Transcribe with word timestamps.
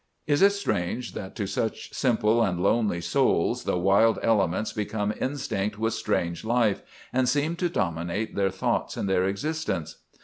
"Is 0.25 0.41
it 0.41 0.49
strange 0.53 1.13
that 1.13 1.35
to 1.35 1.45
such 1.45 1.93
simple 1.93 2.41
and 2.41 2.59
lonely 2.59 3.01
souls 3.01 3.65
the 3.65 3.77
wild 3.77 4.17
elements 4.23 4.73
become 4.73 5.13
instinct 5.21 5.77
with 5.77 5.93
strange 5.93 6.43
life, 6.43 6.81
and 7.13 7.29
seem 7.29 7.55
to 7.57 7.69
dominate 7.69 8.33
their 8.33 8.49
thoughts 8.49 8.97
and 8.97 9.07
their 9.07 9.25
existence? 9.25 9.97